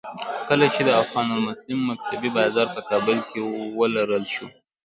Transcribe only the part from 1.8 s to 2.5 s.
مکتبې